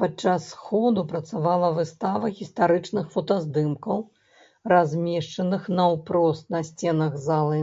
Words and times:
Падчас 0.00 0.48
сходу 0.54 1.04
працавала 1.12 1.68
выстава 1.78 2.26
гістарычных 2.40 3.08
фотаздымкаў, 3.14 3.98
размешчаных 4.74 5.62
наўпрост 5.80 6.44
на 6.58 6.64
сценах 6.72 7.12
залы. 7.30 7.60